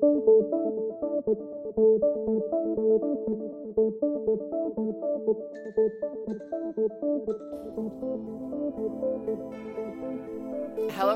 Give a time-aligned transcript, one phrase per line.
[0.00, 0.10] Hello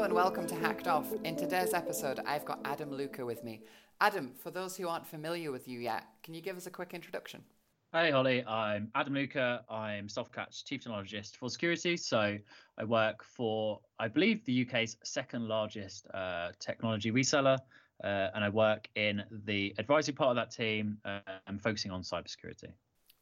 [0.03, 1.13] and welcome to Hacked Off.
[1.23, 3.63] In today's episode, I've got Adam Louca with me.
[4.01, 6.93] Adam, for those who aren't familiar with you yet, can you give us a quick
[6.93, 7.45] introduction?
[7.93, 9.61] Hey Holly, I'm Adam Louca.
[9.71, 11.97] I'm Softcat's Chief Technologist for Security.
[11.97, 12.37] So
[12.79, 17.59] I work for, I believe, the UK's second largest uh, technology reseller,
[18.03, 20.99] uh, and I work in the advisory part of that team.
[21.05, 22.73] Uh, I'm focusing on cybersecurity.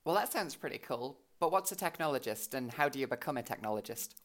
[0.05, 1.19] Well, that sounds pretty cool.
[1.39, 4.17] But what's a technologist, and how do you become a technologist?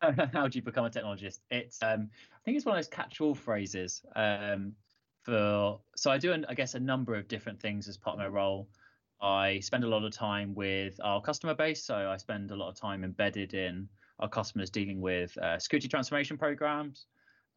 [0.32, 1.40] how do you become a technologist?
[1.50, 4.02] It's, um, I think it's one of those catch-all phrases.
[4.14, 4.72] Um,
[5.22, 8.20] for so I do, an, I guess, a number of different things as part of
[8.20, 8.68] my role.
[9.20, 12.70] I spend a lot of time with our customer base, so I spend a lot
[12.70, 17.06] of time embedded in our customers dealing with uh, security transformation programs.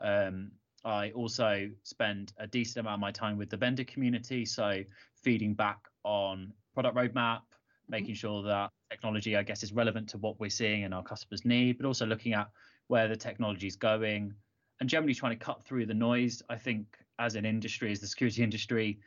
[0.01, 0.51] Um,
[0.85, 4.83] I also spend a decent amount of my time with the vendor community, so
[5.15, 7.41] feeding back on product roadmap,
[7.87, 11.45] making sure that technology, I guess, is relevant to what we're seeing and our customers
[11.45, 12.49] need, but also looking at
[12.87, 14.33] where the technology is going
[14.79, 16.41] and generally trying to cut through the noise.
[16.49, 18.99] I think as an industry, as the security industry,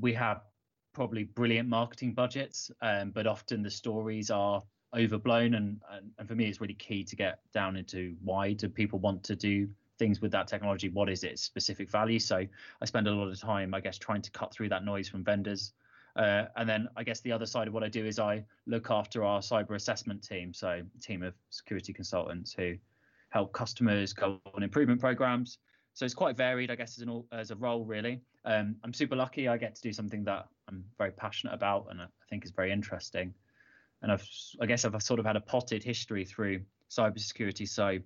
[0.00, 0.42] we have
[0.94, 4.62] probably brilliant marketing budgets, um, but often the stories are
[4.94, 5.54] overblown.
[5.54, 8.98] And, and, and for me, it's really key to get down into why do people
[8.98, 9.68] want to do
[10.02, 10.88] things with that technology?
[10.88, 12.18] What is its specific value?
[12.18, 12.44] So
[12.80, 15.22] I spend a lot of time, I guess, trying to cut through that noise from
[15.22, 15.74] vendors.
[16.16, 18.90] Uh, and then I guess the other side of what I do is I look
[18.90, 22.74] after our cyber assessment team, so a team of security consultants who
[23.28, 25.58] help customers go on improvement programs.
[25.94, 28.22] So it's quite varied, I guess, as an as a role really.
[28.44, 29.46] Um, I'm super lucky.
[29.46, 32.72] I get to do something that I'm very passionate about and I think is very
[32.72, 33.32] interesting.
[34.02, 34.26] And I've,
[34.60, 37.68] I guess, I've sort of had a potted history through cybersecurity.
[37.68, 37.98] So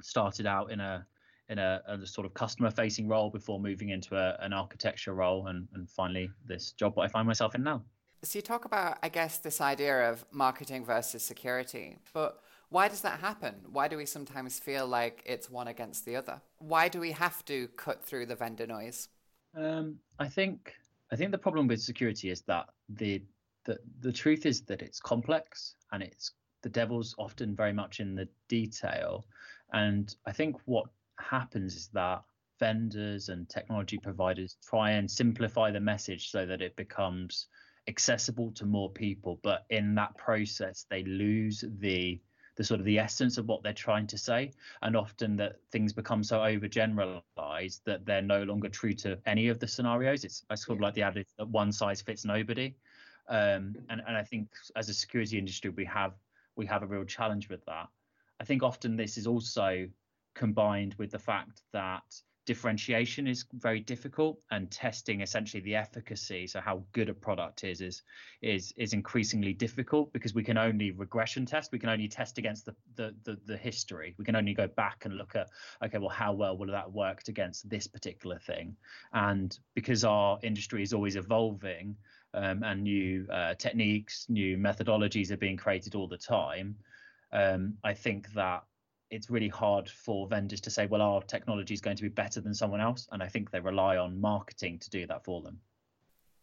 [0.00, 1.04] started out in a
[1.48, 5.48] in a, a sort of customer facing role before moving into a, an architecture role
[5.48, 7.82] and, and finally this job that I find myself in now.
[8.22, 13.02] So you talk about, I guess, this idea of marketing versus security, but why does
[13.02, 13.54] that happen?
[13.70, 16.40] Why do we sometimes feel like it's one against the other?
[16.58, 19.08] Why do we have to cut through the vendor noise?
[19.56, 20.72] Um, I think
[21.12, 23.22] I think the problem with security is that the
[23.64, 26.32] the the truth is that it's complex and it's
[26.62, 29.24] the devil's often very much in the detail.
[29.72, 30.86] And I think what
[31.18, 32.22] happens is that
[32.60, 37.46] vendors and technology providers try and simplify the message so that it becomes
[37.88, 39.40] accessible to more people.
[39.42, 42.20] But in that process, they lose the
[42.56, 44.52] the sort of the essence of what they're trying to say.
[44.82, 49.58] And often that things become so overgeneralized that they're no longer true to any of
[49.58, 50.22] the scenarios.
[50.22, 52.76] It's, I sort of like the adage that one size fits nobody.
[53.28, 56.12] Um, and, and i think as a security industry we have
[56.56, 57.88] we have a real challenge with that.
[58.40, 59.88] I think often this is also
[60.34, 62.02] combined with the fact that
[62.46, 67.80] differentiation is very difficult and testing essentially the efficacy so how good a product is
[67.80, 68.02] is
[68.42, 72.66] is is increasingly difficult because we can only regression test we can only test against
[72.66, 74.14] the the the, the history.
[74.18, 75.48] We can only go back and look at
[75.82, 78.76] okay well how well would that worked against this particular thing?
[79.12, 81.96] And because our industry is always evolving
[82.34, 86.76] um, and new uh, techniques new methodologies are being created all the time
[87.32, 88.64] um, i think that
[89.14, 92.40] it's really hard for vendors to say, well, our technology is going to be better
[92.40, 93.06] than someone else.
[93.12, 95.60] And I think they rely on marketing to do that for them.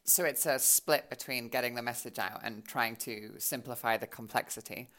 [0.05, 4.89] So it's a split between getting the message out and trying to simplify the complexity.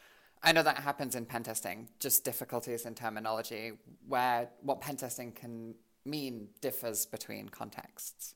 [0.43, 3.73] I know that happens in pen testing, just difficulties in terminology,
[4.07, 5.75] where what pen testing can
[6.05, 8.35] mean differs between contexts.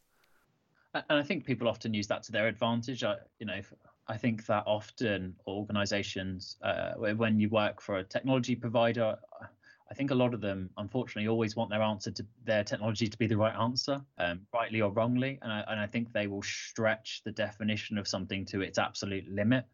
[0.94, 3.04] And I think people often use that to their advantage.
[3.04, 3.60] I, you know,
[4.08, 9.16] I think that often organizations, uh, when you work for a technology provider,
[9.90, 13.18] I think a lot of them, unfortunately, always want their answer to their technology to
[13.18, 15.38] be the right answer, um, rightly or wrongly.
[15.42, 19.28] And I, and I think they will stretch the definition of something to its absolute
[19.28, 19.64] limit,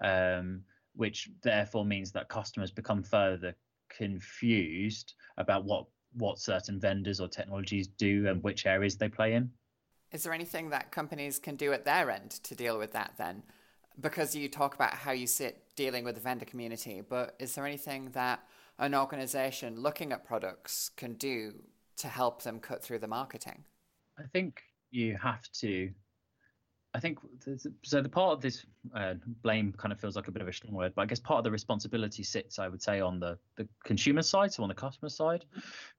[0.00, 0.62] um,
[0.94, 3.54] which therefore means that customers become further
[3.88, 9.50] confused about what what certain vendors or technologies do and which areas they play in.
[10.12, 13.42] Is there anything that companies can do at their end to deal with that then?
[14.00, 17.66] Because you talk about how you sit dealing with the vendor community, but is there
[17.66, 18.40] anything that
[18.78, 21.54] an organization looking at products can do
[21.96, 23.64] to help them cut through the marketing?
[24.18, 25.90] I think you have to.
[26.94, 27.18] I think
[27.82, 28.00] so.
[28.00, 28.64] The part of this
[28.94, 31.20] uh, blame kind of feels like a bit of a strong word, but I guess
[31.20, 34.70] part of the responsibility sits, I would say, on the the consumer side, so on
[34.70, 35.44] the customer side,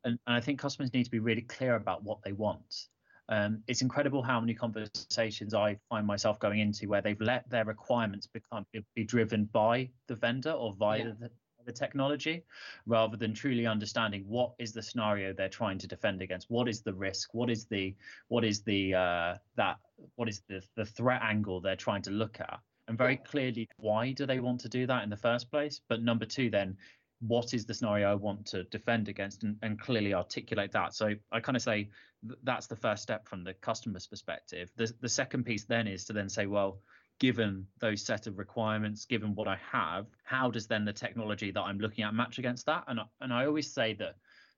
[0.03, 2.87] and, and I think customers need to be really clear about what they want.
[3.29, 7.65] Um, it's incredible how many conversations I find myself going into where they've let their
[7.65, 8.65] requirements become
[8.95, 11.11] be driven by the vendor or via yeah.
[11.19, 11.29] the
[11.67, 12.43] the technology
[12.87, 16.49] rather than truly understanding what is the scenario they're trying to defend against.
[16.49, 17.33] What is the risk?
[17.33, 17.93] What is the
[18.29, 19.77] what is the uh, that
[20.15, 22.59] what is the, the threat angle they're trying to look at?
[22.87, 25.81] And very clearly why do they want to do that in the first place?
[25.89, 26.77] But number two then
[27.19, 30.93] what is the scenario I want to defend against and, and clearly articulate that.
[30.93, 31.89] So I kind of say
[32.27, 34.71] th- that's the first step from the customer's perspective.
[34.75, 36.79] The, the second piece then is to then say, well,
[37.19, 41.61] given those set of requirements, given what I have, how does then the technology that
[41.61, 42.83] I'm looking at match against that?
[42.87, 44.15] And, and I always say that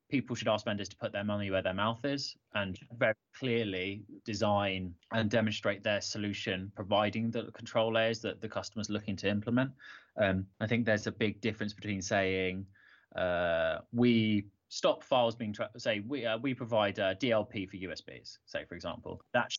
[0.09, 4.03] people should ask vendors to put their money where their mouth is and very clearly
[4.25, 9.71] design and demonstrate their solution, providing the control layers that the customer's looking to implement.
[10.17, 12.65] Um, I think there's a big difference between saying
[13.15, 18.37] uh, we stop files being tra- say we uh, we provide uh, DLP for USBs,
[18.45, 19.21] say for example.
[19.33, 19.51] That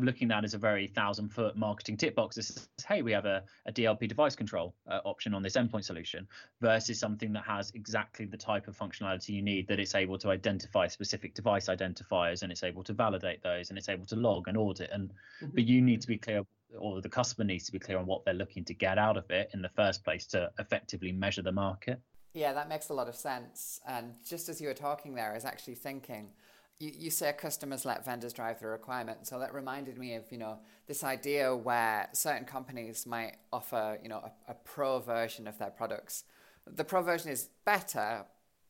[0.00, 2.36] looking at as a very thousand foot marketing tip box.
[2.36, 5.84] This is, hey, we have a, a DLP device control uh, option on this endpoint
[5.84, 6.26] solution
[6.60, 10.30] versus something that has exactly the type of functionality you need that it's able to
[10.30, 14.48] identify specific device identifiers and it's able to validate those and it's able to log
[14.48, 14.90] and audit.
[14.92, 15.54] And mm-hmm.
[15.54, 16.44] but you need to be clear
[16.78, 19.30] or the customer needs to be clear on what they're looking to get out of
[19.30, 22.00] it in the first place to effectively measure the market.
[22.32, 23.80] Yeah, that makes a lot of sense.
[23.86, 26.30] And just as you were talking there, I was actually thinking
[26.78, 29.26] you, you say customers let vendors drive the requirement.
[29.26, 34.08] So that reminded me of, you know, this idea where certain companies might offer, you
[34.08, 36.24] know, a, a pro version of their products.
[36.66, 38.24] The pro version is better,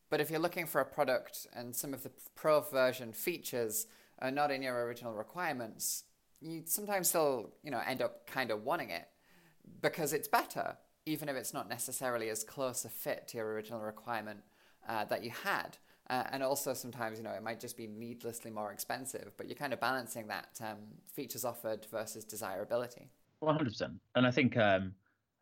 [0.09, 3.87] but if you're looking for a product and some of the pro version features
[4.19, 6.03] are not in your original requirements,
[6.41, 9.07] you sometimes still, you know, end up kind of wanting it
[9.81, 13.79] because it's better, even if it's not necessarily as close a fit to your original
[13.79, 14.41] requirement
[14.87, 15.77] uh, that you had.
[16.09, 19.55] Uh, and also sometimes, you know, it might just be needlessly more expensive, but you're
[19.55, 20.77] kind of balancing that um,
[21.11, 23.09] features offered versus desirability.
[23.39, 23.93] One hundred percent.
[24.15, 24.93] And I think um,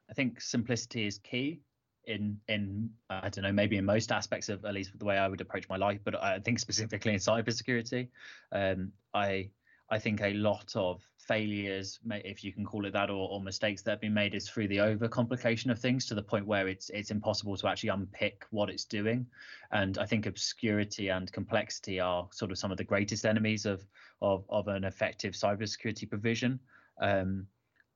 [0.09, 1.59] I think simplicity is key
[2.05, 5.27] in in I don't know maybe in most aspects of at least the way I
[5.27, 8.07] would approach my life, but I think specifically in cybersecurity,
[8.51, 9.49] um, I
[9.93, 13.83] I think a lot of failures, if you can call it that, or, or, mistakes
[13.83, 16.89] that have been made is through the overcomplication of things to the point where it's
[16.89, 19.27] it's impossible to actually unpick what it's doing.
[19.71, 23.85] And I think obscurity and complexity are sort of some of the greatest enemies of
[24.23, 26.59] of, of an effective cybersecurity provision.
[26.99, 27.45] Um,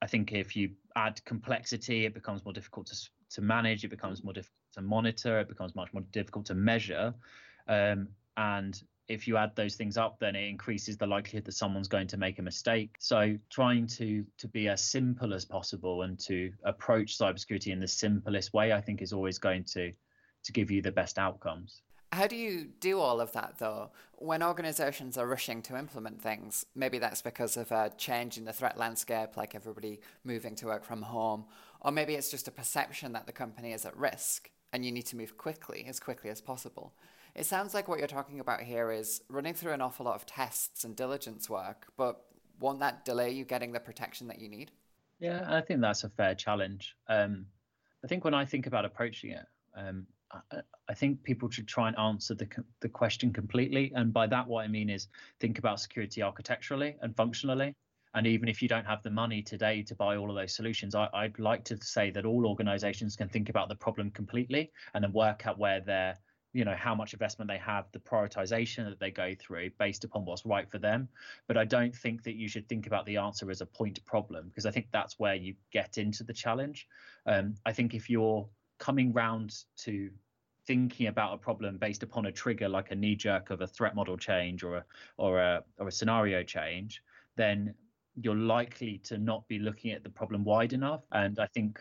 [0.04, 3.84] I think if you add complexity, it becomes more difficult to to manage.
[3.84, 5.40] It becomes more difficult to monitor.
[5.40, 7.16] It becomes much more difficult to measure.
[7.68, 11.88] Um, and if you add those things up then it increases the likelihood that someone's
[11.88, 12.96] going to make a mistake.
[13.00, 17.88] So trying to to be as simple as possible and to approach cybersecurity in the
[17.88, 19.92] simplest way i think is always going to
[20.44, 21.82] to give you the best outcomes.
[22.14, 26.66] How do you do all of that though when organizations are rushing to implement things?
[26.74, 30.86] Maybe that's because of a change in the threat landscape like everybody moving to work
[30.86, 31.46] from home
[31.82, 35.06] or maybe it's just a perception that the company is at risk and you need
[35.08, 36.94] to move quickly as quickly as possible
[37.38, 40.26] it sounds like what you're talking about here is running through an awful lot of
[40.26, 42.26] tests and diligence work, but
[42.60, 44.72] won't that delay you getting the protection that you need?
[45.20, 46.96] Yeah, I think that's a fair challenge.
[47.08, 47.46] Um,
[48.04, 49.46] I think when I think about approaching it,
[49.76, 52.48] um, I, I, think people should try and answer the
[52.82, 55.08] the question completely, and by that what I mean is
[55.40, 57.76] think about security architecturally and functionally.
[58.14, 60.96] And even if you don't have the money today to buy all of those solutions,
[60.96, 65.04] I, I'd like to say that all organizations can think about the problem completely and
[65.04, 66.18] then work out where their
[66.54, 70.26] you know how much investment they have the prioritization that they go through based upon
[70.26, 71.08] what's right for them.
[71.48, 74.48] But i don't think that you should think about the answer as a point problem
[74.48, 76.88] because i think that's where you get into the challenge.
[77.26, 78.48] Um, i think if you're
[78.80, 80.10] coming round to
[80.66, 83.96] thinking about a problem based upon a trigger like a knee jerk of a threat
[83.96, 84.86] model change or a
[85.18, 87.02] or a or a scenario change
[87.38, 87.74] then
[88.20, 91.04] you're likely to not be looking at the problem wide enough.
[91.12, 91.80] And i think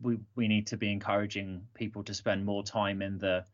[0.00, 3.44] we we need to be encouraging people to spend more time in the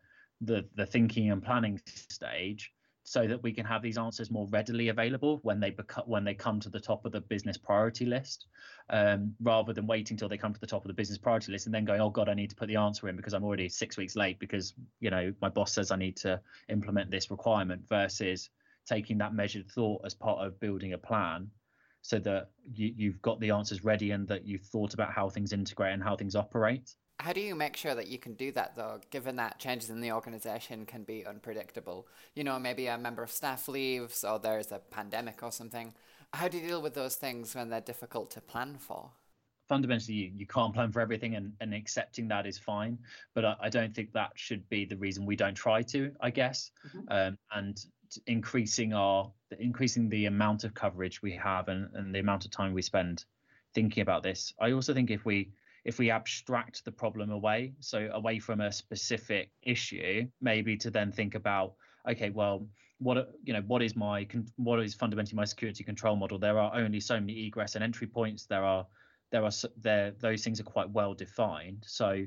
[0.47, 2.73] the the thinking and planning stage
[3.07, 6.35] so that we can have these answers more readily available when they become when they
[6.35, 8.47] come to the top of the business priority list
[8.91, 11.67] um, rather than waiting until they come to the top of the business priority list
[11.67, 13.69] and then going oh god i need to put the answer in because i'm already
[13.69, 17.83] six weeks late because you know my boss says i need to implement this requirement
[17.89, 18.49] versus
[18.87, 21.49] taking that measured thought as part of building a plan
[22.01, 25.53] so that you, you've got the answers ready and that you've thought about how things
[25.53, 28.75] integrate and how things operate how do you make sure that you can do that
[28.75, 32.09] though, given that changes in the organization can be unpredictable?
[32.35, 35.95] You know, maybe a member of staff leaves or there's a pandemic or something.
[36.33, 39.11] How do you deal with those things when they're difficult to plan for?
[39.69, 42.99] Fundamentally, you, you can't plan for everything, and, and accepting that is fine.
[43.35, 46.31] But I, I don't think that should be the reason we don't try to, I
[46.31, 46.71] guess.
[46.89, 47.01] Mm-hmm.
[47.11, 47.85] Um, and
[48.27, 52.75] increasing our increasing the amount of coverage we have and, and the amount of time
[52.75, 53.25] we spend
[53.73, 54.53] thinking about this.
[54.61, 55.51] I also think if we
[55.85, 61.13] if we abstract the problem away, so away from a specific issue, maybe to then
[61.13, 61.75] think about,
[62.09, 62.67] okay, well,
[62.99, 64.27] what you know, what is my
[64.57, 66.39] what is fundamentally my security control model?
[66.39, 68.47] There are only so many egress and entry points.
[68.47, 68.87] There are
[69.31, 71.85] there are there those things are quite well defined.
[71.87, 72.25] So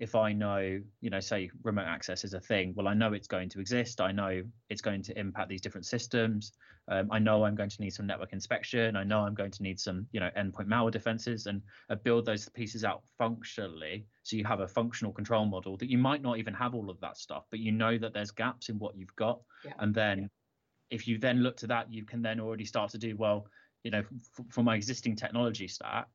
[0.00, 3.28] if I know, you know, say remote access is a thing, well, I know it's
[3.28, 4.00] going to exist.
[4.00, 6.52] I know it's going to impact these different systems.
[6.88, 8.96] Um, I know I'm going to need some network inspection.
[8.96, 12.24] I know I'm going to need some, you know, endpoint malware defenses and uh, build
[12.24, 14.06] those pieces out functionally.
[14.22, 16.98] So you have a functional control model that you might not even have all of
[17.00, 19.38] that stuff, but you know that there's gaps in what you've got.
[19.66, 19.72] Yeah.
[19.80, 20.30] And then
[20.88, 23.46] if you then look to that, you can then already start to do, well,
[23.84, 26.08] you know, f- for my existing technology stack,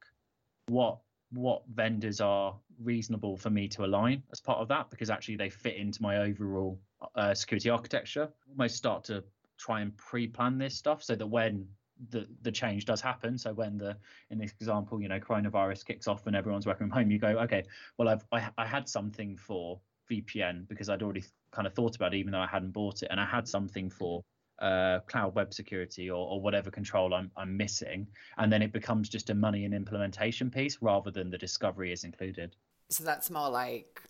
[0.69, 0.97] what
[1.35, 5.49] what vendors are reasonable for me to align as part of that because actually they
[5.49, 6.79] fit into my overall
[7.15, 8.29] uh, security architecture.
[8.49, 9.23] Almost start to
[9.57, 11.67] try and pre-plan this stuff so that when
[12.09, 13.95] the the change does happen, so when the
[14.29, 17.39] in this example, you know, coronavirus kicks off and everyone's working from home, you go,
[17.39, 17.63] okay,
[17.97, 19.79] well, I've I, I had something for
[20.11, 23.07] VPN because I'd already kind of thought about it, even though I hadn't bought it,
[23.11, 24.23] and I had something for
[24.59, 28.07] uh, cloud web security or, or whatever control I'm, I'm missing.
[28.37, 32.03] And then it becomes just a money and implementation piece rather than the discovery is
[32.03, 32.55] included.
[32.89, 34.01] So that's more like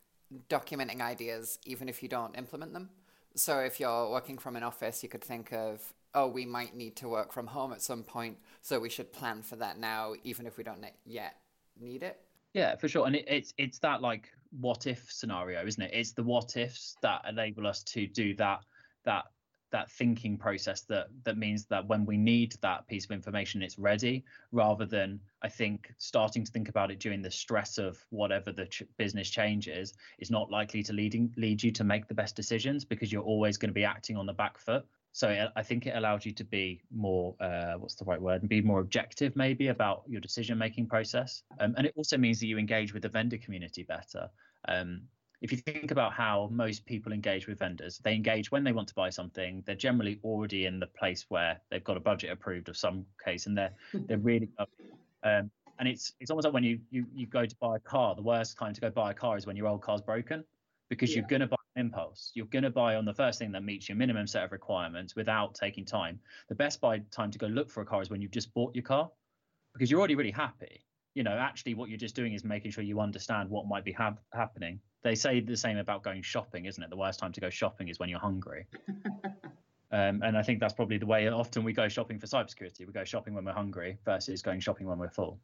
[0.50, 2.90] documenting ideas even if you don't implement them.
[3.36, 5.82] So if you're working from an office, you could think of,
[6.14, 8.38] oh, we might need to work from home at some point.
[8.62, 11.36] So we should plan for that now, even if we don't yet
[11.80, 12.22] need it.
[12.54, 13.06] Yeah, for sure.
[13.06, 14.30] And it, it's it's that like
[14.62, 15.92] what if scenario, isn't it?
[15.94, 18.62] It's the what ifs that enable us to do that
[19.04, 19.26] that
[19.72, 23.80] that thinking process that that means that when we need that piece of information it's
[23.80, 28.52] ready rather than i think starting to think about it during the stress of whatever
[28.52, 32.36] the ch- business changes is not likely to leading lead you to make the best
[32.36, 34.86] decisions because you're always going to be acting on the back foot.
[35.12, 38.42] So i think it allows you to be more uh, what's the right word?
[38.42, 41.44] And be more objective maybe about your decision making process.
[41.60, 44.30] Um, and it also means that you engage with the vendor community better.
[44.68, 45.04] Um,
[45.42, 48.88] if you think about how most people engage with vendors, they engage when they want
[48.88, 49.64] to buy something.
[49.66, 53.46] They're generally already in the place where they've got a budget approved of some case,
[53.46, 54.50] and they're they're really.
[55.24, 58.16] Um, and it's it's almost like when you, you you go to buy a car.
[58.16, 60.44] The worst time to go buy a car is when your old car's broken,
[60.90, 61.18] because yeah.
[61.18, 62.32] you're going to buy an impulse.
[62.34, 65.16] You're going to buy on the first thing that meets your minimum set of requirements
[65.16, 66.20] without taking time.
[66.48, 68.74] The best buy time to go look for a car is when you've just bought
[68.74, 69.12] your car,
[69.74, 70.86] because you're already really happy.
[71.14, 73.92] You know, actually, what you're just doing is making sure you understand what might be
[73.92, 76.90] ha- happening they say the same about going shopping, isn't it?
[76.90, 78.66] The worst time to go shopping is when you're hungry.
[79.92, 82.88] um, and I think that's probably the way often we go shopping for cybersecurity.
[82.88, 85.38] We go shopping when we're hungry versus going shopping when we're full.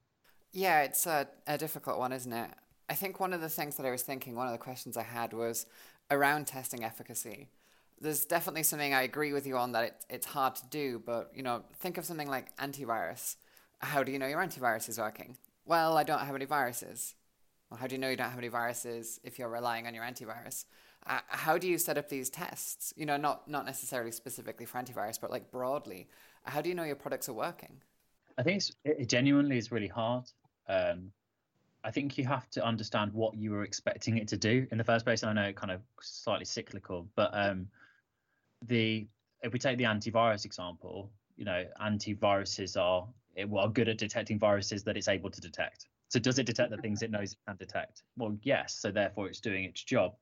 [0.51, 2.49] Yeah, it's a, a difficult one, isn't it?
[2.89, 5.03] I think one of the things that I was thinking, one of the questions I
[5.03, 5.67] had was
[6.09, 7.49] around testing efficacy.
[8.01, 11.31] There's definitely something I agree with you on that it, it's hard to do, but
[11.35, 13.35] you know, think of something like antivirus.
[13.77, 15.37] How do you know your antivirus is working?
[15.65, 17.13] Well, I don't have any viruses.
[17.71, 20.03] Well, how do you know you don't have any viruses if you're relying on your
[20.03, 20.65] antivirus?
[21.07, 22.93] Uh, how do you set up these tests?
[22.97, 26.09] You know, not not necessarily specifically for antivirus, but like broadly.
[26.43, 27.81] How do you know your products are working?
[28.37, 30.25] I think it genuinely is really hard.
[30.67, 31.11] Um,
[31.83, 34.83] I think you have to understand what you were expecting it to do in the
[34.83, 35.23] first place.
[35.23, 37.67] And I know it kind of slightly cyclical, but um,
[38.67, 39.07] the
[39.43, 43.07] if we take the antivirus example, you know, antiviruses are
[43.57, 45.87] are good at detecting viruses that it's able to detect.
[46.11, 48.03] So does it detect the things it knows it can detect?
[48.17, 48.77] Well, yes.
[48.81, 50.15] So therefore, it's doing its job.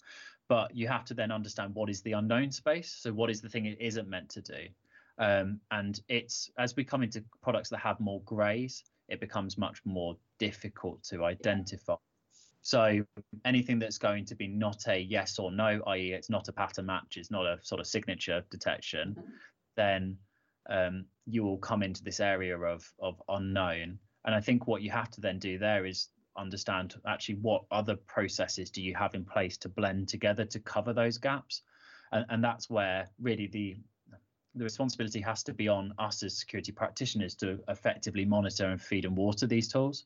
[0.47, 2.95] But you have to then understand what is the unknown space.
[3.01, 4.67] So what is the thing it isn't meant to do?
[5.17, 9.81] Um, and it's as we come into products that have more grays, it becomes much
[9.83, 11.95] more difficult to identify.
[12.61, 13.03] So
[13.43, 16.85] anything that's going to be not a yes or no, i.e., it's not a pattern
[16.85, 19.29] match, it's not a sort of signature detection, mm-hmm.
[19.75, 20.17] then
[20.69, 24.91] um, you will come into this area of of unknown and I think what you
[24.91, 29.25] have to then do there is understand actually what other processes do you have in
[29.25, 31.63] place to blend together to cover those gaps.
[32.11, 33.77] And, and that's where really the
[34.55, 39.05] the responsibility has to be on us as security practitioners to effectively monitor and feed
[39.05, 40.05] and water these tools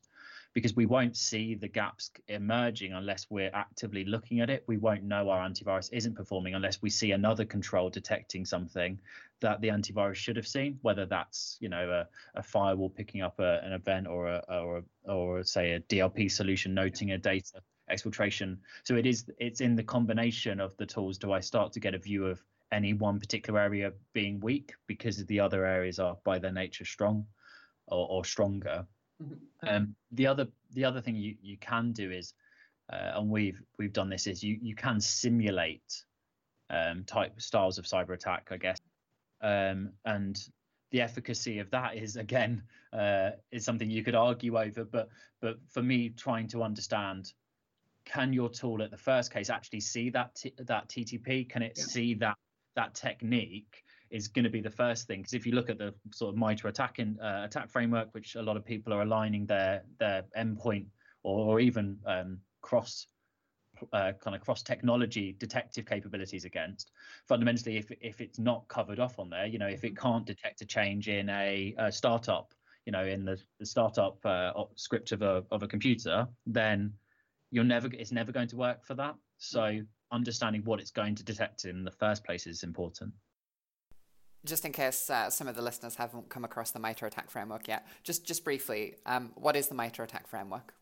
[0.54, 4.62] because we won't see the gaps emerging unless we're actively looking at it.
[4.68, 9.00] We won't know our antivirus isn't performing unless we see another control detecting something
[9.40, 13.40] that the antivirus should have seen, whether that's you know a, a firewall picking up
[13.40, 17.60] a, an event or a, or a, or say a DLP solution noting a data
[17.90, 18.56] exfiltration.
[18.84, 21.18] So it is it's in the combination of the tools.
[21.18, 25.24] Do I start to get a view of any one particular area being weak because
[25.26, 27.26] the other areas are by their nature strong
[27.88, 28.86] or, or stronger?
[29.22, 29.68] Mm-hmm.
[29.68, 32.34] Um, the other the other thing you, you can do is,
[32.92, 36.04] uh, and we've we've done this is you you can simulate
[36.70, 38.78] um, type styles of cyber attack, I guess.
[39.40, 40.38] Um, and
[40.90, 44.84] the efficacy of that is again uh, is something you could argue over.
[44.84, 45.08] But
[45.40, 47.32] but for me, trying to understand
[48.04, 51.48] can your tool at the first case actually see that t- that TTP?
[51.48, 51.84] Can it yeah.
[51.84, 52.36] see that
[52.76, 53.83] that technique?
[54.14, 56.38] Is going to be the first thing because if you look at the sort of
[56.38, 60.22] MITRE ATT&CK in, uh, ATT&CK framework, which a lot of people are aligning their their
[60.38, 60.86] endpoint
[61.22, 63.08] or, or even um, cross
[63.92, 66.92] uh, kind of cross technology detective capabilities against
[67.26, 70.08] fundamentally if if it's not covered off on there you know if it mm-hmm.
[70.12, 72.54] can't detect a change in a, a startup
[72.86, 76.94] you know in the, the startup uh, script of a of a computer then
[77.54, 79.14] you're never it's never going to work for that.
[79.38, 79.80] So
[80.10, 83.12] understanding what it's going to detect in the first place is important
[84.44, 87.68] just in case uh, some of the listeners haven't come across the MITRE ATT&CK framework
[87.68, 90.74] yet, just just briefly, um, what is the MITRE ATT&CK framework?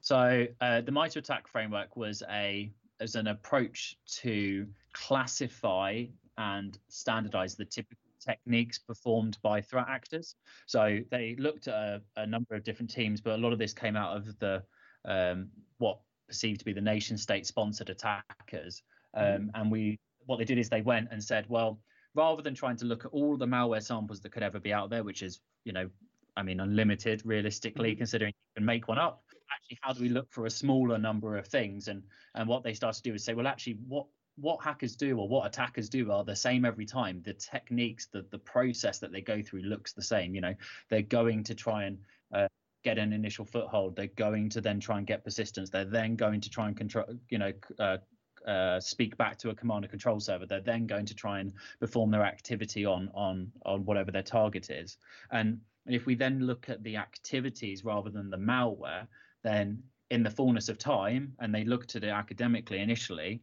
[0.00, 2.70] So uh, the MITRE ATT&CK framework was a
[3.00, 6.04] as an approach to classify
[6.38, 10.36] and standardize the typical techniques performed by threat actors.
[10.66, 13.72] So they looked at a, a number of different teams, but a lot of this
[13.72, 14.62] came out of the
[15.04, 15.48] um,
[15.78, 15.98] what
[16.28, 18.82] perceived to be the nation state sponsored attackers.
[19.14, 19.46] Um, mm-hmm.
[19.54, 21.80] and we what they did is they went and said, well,
[22.14, 24.90] rather than trying to look at all the malware samples that could ever be out
[24.90, 25.88] there, which is you know,
[26.36, 27.98] I mean, unlimited realistically, mm-hmm.
[27.98, 31.36] considering you can make one up actually how do we look for a smaller number
[31.36, 31.88] of things?
[31.88, 32.02] And
[32.34, 35.28] and what they start to do is say well actually what what hackers do or
[35.28, 37.22] what attackers do are the same every time.
[37.24, 40.54] The techniques the the process that they go through looks the same you know.
[40.88, 41.98] They're going to try and
[42.32, 42.48] uh,
[42.84, 43.96] get an initial foothold.
[43.96, 45.70] They're going to then try and get persistence.
[45.70, 47.98] They're then going to try and control you know uh,
[48.46, 50.46] uh, speak back to a command and control server.
[50.46, 54.70] They're then going to try and perform their activity on on on whatever their target
[54.70, 54.96] is.
[55.30, 59.06] And if we then look at the activities rather than the malware,
[59.42, 63.42] then in the fullness of time, and they looked at it academically initially,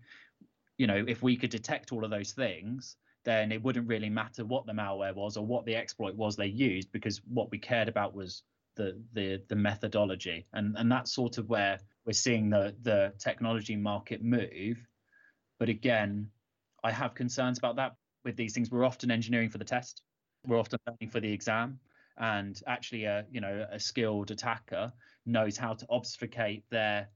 [0.77, 4.45] you know, if we could detect all of those things, then it wouldn't really matter
[4.45, 7.89] what the malware was or what the exploit was they used, because what we cared
[7.89, 8.43] about was
[8.75, 13.75] the the the methodology, and and that's sort of where we're seeing the the technology
[13.75, 14.77] market move.
[15.59, 16.29] But again,
[16.83, 18.71] I have concerns about that with these things.
[18.71, 20.01] We're often engineering for the test.
[20.47, 21.79] We're often learning for the exam
[22.19, 24.91] and actually a you know a skilled attacker
[25.25, 27.07] knows how to obfuscate their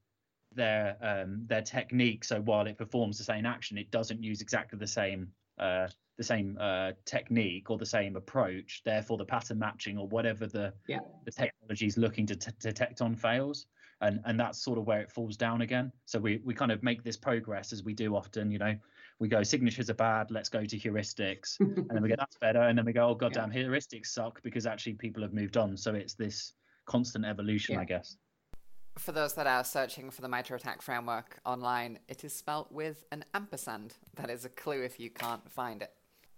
[0.55, 4.79] their um, their technique so while it performs the same action it doesn't use exactly
[4.79, 5.27] the same
[5.59, 10.47] uh, the same uh, technique or the same approach therefore the pattern matching or whatever
[10.47, 10.99] the yeah.
[11.25, 13.65] the technology is looking to t- detect on fails
[14.03, 16.83] and and that's sort of where it falls down again so we we kind of
[16.83, 18.75] make this progress as we do often you know
[19.19, 22.61] we go signatures are bad let's go to heuristics and then we go that's better
[22.61, 23.63] and then we go oh goddamn yeah.
[23.63, 26.53] heuristics suck because actually people have moved on so it's this
[26.85, 27.81] constant evolution yeah.
[27.81, 28.17] i guess
[28.97, 33.05] for those that are searching for the MITRE ATT&CK framework online, it is spelt with
[33.11, 33.95] an ampersand.
[34.17, 35.91] That is a clue if you can't find it.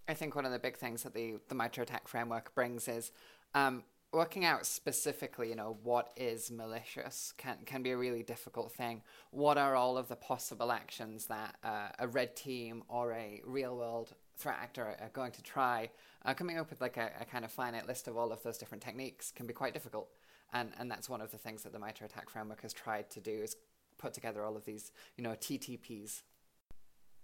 [0.08, 3.12] I think one of the big things that the, the MITRE ATT&CK framework brings is
[3.56, 3.84] um,
[4.16, 9.02] working out specifically, you know, what is malicious can can be a really difficult thing.
[9.32, 13.76] What are all of the possible actions that uh, a red team or a real
[13.76, 15.90] world threat actor are going to try?
[16.24, 18.58] Uh, coming up with like a, a, kind of finite list of all of those
[18.58, 20.08] different techniques can be quite difficult,
[20.54, 23.20] and and that's one of the things that the MITRE ATT&CK framework has tried to
[23.20, 23.58] do is
[23.98, 26.22] put together all of these, you know, TTPs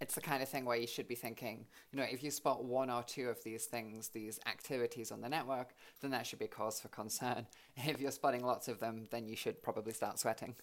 [0.02, 2.66] it's the kind of thing where you should be thinking, you know, if you spot
[2.66, 6.48] one or two of these things, these activities on the network, then that should be
[6.48, 7.46] cause for concern.
[7.78, 10.56] If you're spotting lots of them, then you should probably start sweating.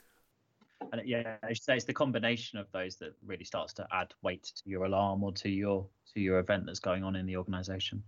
[0.93, 4.13] And yeah, I should say it's the combination of those that really starts to add
[4.23, 7.37] weight to your alarm or to your to your event that's going on in the
[7.37, 8.03] organization.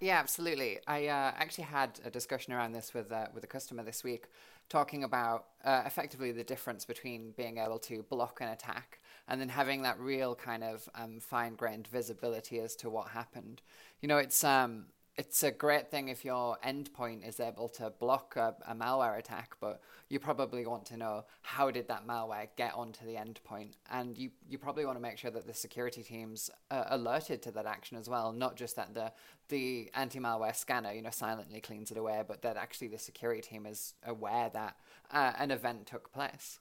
[0.00, 0.78] Yeah, absolutely.
[0.86, 4.26] I uh, actually had a discussion around this with uh, with a customer this week,
[4.68, 9.48] talking about uh, effectively the difference between being able to block an attack and then
[9.48, 13.62] having that real kind of um, fine grained visibility as to what happened.
[14.00, 14.86] You know, it's um,
[15.16, 19.54] it's a great thing if your endpoint is able to block a, a, malware attack,
[19.60, 24.18] but you probably want to know how did that malware get onto the endpoint, and
[24.18, 27.66] you you probably want to make sure that the security teams are alerted to that
[27.66, 29.10] action as well, not just that the
[29.48, 33.40] the anti malware scanner you know silently cleans it away, but that actually the security
[33.40, 34.76] team is aware that
[35.10, 36.60] uh, an event took place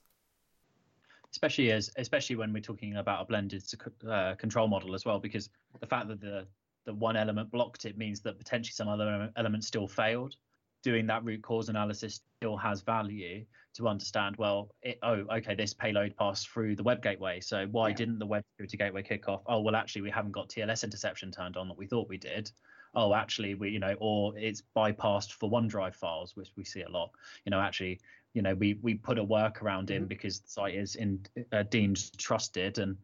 [1.35, 3.61] especially as especially when we're talking about a blended
[4.09, 5.49] uh, control model as well because
[5.81, 6.47] the fact that the
[6.85, 10.35] the one element blocked it means that potentially some other elements still failed.
[10.83, 13.43] Doing that root cause analysis still has value
[13.73, 17.89] to understand well it, oh okay this payload passed through the web gateway so why
[17.89, 17.95] yeah.
[17.95, 19.41] didn't the web security gateway kick off?
[19.47, 22.49] Oh well actually we haven't got tls interception turned on that we thought we did.
[22.93, 26.89] Oh actually we you know or it's bypassed for onedrive files which we see a
[26.89, 27.09] lot.
[27.45, 27.99] You know actually
[28.35, 30.05] you know we we put a workaround in mm-hmm.
[30.05, 31.19] because the site is in
[31.51, 32.95] uh, deemed trusted and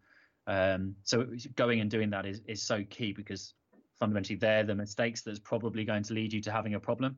[0.47, 3.55] um, so going and doing that is is so key because
[3.99, 7.15] fundamentally they're the mistakes that's probably going to lead you to having a problem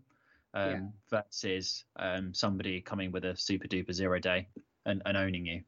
[0.54, 0.82] um, yeah.
[1.10, 4.48] versus um, somebody coming with a super duper zero day
[4.86, 5.62] and, and owning you.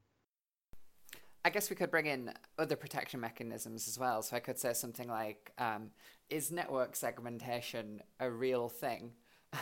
[1.43, 4.21] I guess we could bring in other protection mechanisms as well.
[4.23, 5.91] So I could say something like, um,
[6.29, 9.11] is network segmentation a real thing?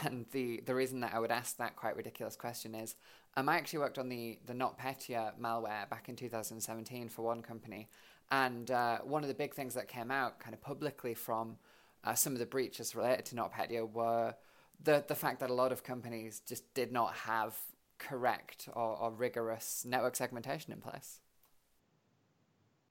[0.05, 2.95] And the, the reason that I would ask that quite ridiculous question is
[3.35, 7.89] um, I actually worked on the, the NotPetya malware back in 2017 for one company.
[8.31, 11.57] And uh, one of the big things that came out kind of publicly from
[12.03, 14.35] uh, some of the breaches related to NotPetya were
[14.83, 17.55] the, the fact that a lot of companies just did not have
[17.99, 21.19] correct or, or rigorous network segmentation in place.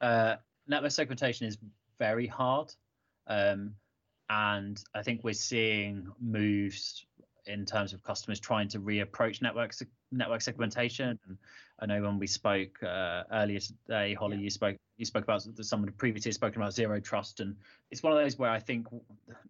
[0.00, 0.36] Uh,
[0.66, 1.58] network segmentation is
[1.98, 2.72] very hard.
[3.26, 3.74] Um,
[4.30, 7.04] and I think we're seeing moves
[7.46, 9.74] in terms of customers trying to reapproach network
[10.10, 11.18] network segmentation.
[11.26, 11.38] And
[11.82, 14.44] I know when we spoke uh, earlier today, Holly, yeah.
[14.44, 17.56] you spoke you spoke about someone previously spoken about zero trust, and
[17.90, 18.86] it's one of those where I think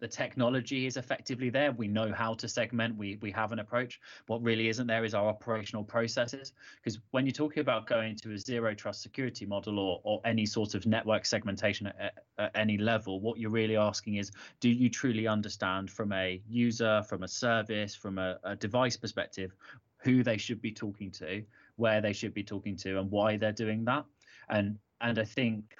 [0.00, 1.72] the technology is effectively there.
[1.72, 2.96] We know how to segment.
[2.96, 4.00] We we have an approach.
[4.28, 6.54] What really isn't there is our operational processes.
[6.76, 10.46] Because when you're talking about going to a zero trust security model or or any
[10.46, 14.88] sort of network segmentation at, at any level, what you're really asking is, do you
[14.88, 19.54] truly understand from a user, from a service, from a, a device perspective,
[19.98, 21.44] who they should be talking to,
[21.76, 24.04] where they should be talking to, and why they're doing that.
[24.48, 25.74] And and I think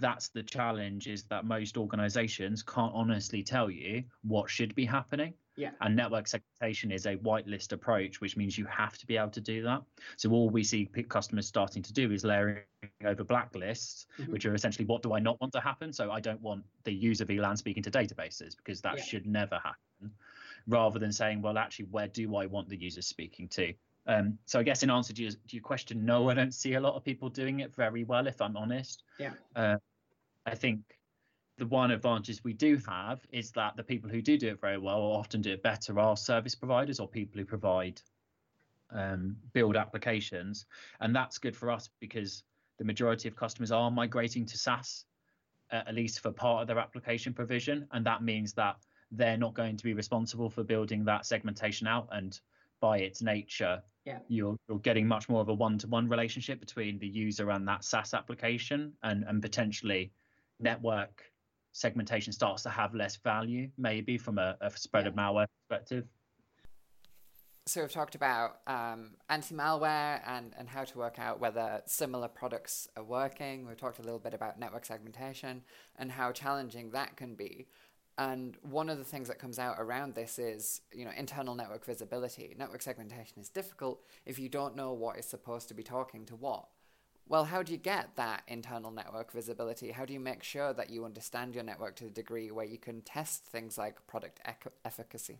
[0.00, 5.34] that's the challenge is that most organizations can't honestly tell you what should be happening.
[5.56, 5.70] Yeah.
[5.82, 9.42] And network segmentation is a whitelist approach, which means you have to be able to
[9.42, 9.82] do that.
[10.16, 12.62] So all we see customers starting to do is layering
[13.04, 14.32] over blacklists, mm-hmm.
[14.32, 15.92] which are essentially what do I not want to happen?
[15.92, 19.04] So I don't want the user VLAN speaking to databases because that yeah.
[19.04, 20.12] should never happen
[20.66, 23.74] rather than saying, well, actually, where do I want the user speaking to?
[24.06, 26.74] Um, so I guess in answer to your, to your, question, no, I don't see
[26.74, 29.04] a lot of people doing it very well, if I'm honest.
[29.18, 29.32] Yeah.
[29.54, 29.76] Uh,
[30.46, 30.80] I think
[31.58, 34.78] the one advantage we do have is that the people who do do it very
[34.78, 38.00] well or often do it better are service providers or people who provide
[38.92, 40.66] um, build applications,
[41.00, 42.42] and that's good for us because
[42.78, 45.04] the majority of customers are migrating to SaaS,
[45.70, 48.76] uh, at least for part of their application provision, and that means that
[49.12, 52.40] they're not going to be responsible for building that segmentation out and
[52.80, 54.18] by its nature yeah.
[54.28, 58.14] you're, you're getting much more of a one-to-one relationship between the user and that SaaS
[58.14, 60.12] application and and potentially
[60.58, 61.22] network
[61.72, 65.10] segmentation starts to have less value maybe from a, a spread yeah.
[65.10, 66.06] of malware perspective
[67.66, 72.88] so we've talked about um, anti-malware and, and how to work out whether similar products
[72.96, 73.64] are working.
[73.64, 75.62] We've talked a little bit about network segmentation
[75.96, 77.68] and how challenging that can be.
[78.20, 81.86] And one of the things that comes out around this is, you know, internal network
[81.86, 82.54] visibility.
[82.58, 86.36] Network segmentation is difficult if you don't know what is supposed to be talking to
[86.36, 86.68] what.
[87.26, 89.90] Well, how do you get that internal network visibility?
[89.90, 92.76] How do you make sure that you understand your network to the degree where you
[92.76, 94.38] can test things like product
[94.84, 95.38] efficacy?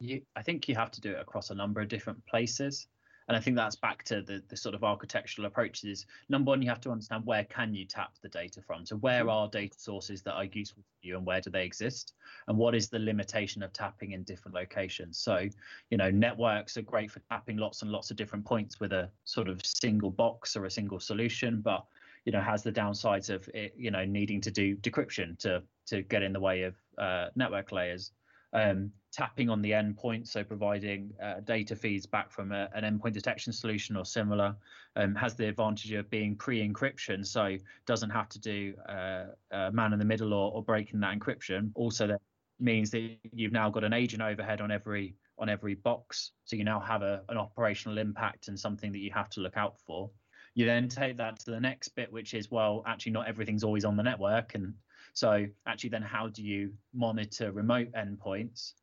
[0.00, 2.88] You, I think you have to do it across a number of different places
[3.28, 6.06] and I think that's back to the, the sort of architectural approaches.
[6.30, 8.86] Number one, you have to understand where can you tap the data from.
[8.86, 9.30] So where mm-hmm.
[9.30, 12.14] are data sources that are useful to you and where do they exist?
[12.48, 15.18] And what is the limitation of tapping in different locations?
[15.18, 15.46] So,
[15.90, 19.10] you know, networks are great for tapping lots and lots of different points with a
[19.24, 21.84] sort of single box or a single solution, but
[22.24, 26.02] you know has the downsides of it, you know needing to do decryption to to
[26.02, 28.12] get in the way of uh, network layers
[28.52, 33.12] um, tapping on the endpoint, so providing uh, data feeds back from a, an endpoint
[33.12, 34.56] detection solution or similar,
[34.96, 37.56] um, has the advantage of being pre-encryption, so
[37.86, 39.26] doesn't have to do uh,
[39.72, 41.70] man in the middle or, or breaking that encryption.
[41.74, 42.20] Also, that
[42.60, 46.64] means that you've now got an agent overhead on every on every box, so you
[46.64, 50.10] now have a, an operational impact and something that you have to look out for.
[50.54, 53.84] You then take that to the next bit, which is well, actually, not everything's always
[53.84, 54.74] on the network, and
[55.18, 58.74] so actually, then how do you monitor remote endpoints?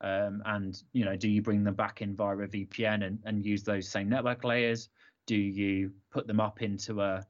[0.00, 3.46] Um, and you know, do you bring them back in via a VPN and, and
[3.46, 4.88] use those same network layers?
[5.28, 7.24] Do you put them up into a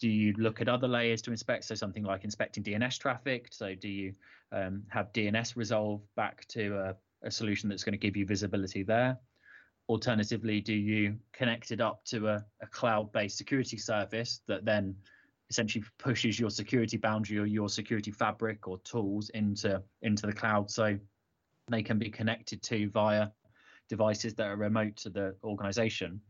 [0.00, 1.64] do you look at other layers to inspect?
[1.64, 3.48] So something like inspecting DNS traffic.
[3.50, 4.12] So do you
[4.52, 8.84] um, have DNS resolve back to a, a solution that's going to give you visibility
[8.84, 9.18] there?
[9.88, 14.94] Alternatively, do you connect it up to a, a cloud-based security service that then
[15.50, 20.70] essentially pushes your security boundary or your security fabric or tools into into the cloud.
[20.70, 20.98] So
[21.68, 23.28] they can be connected to via
[23.88, 26.20] devices that are remote to the organization.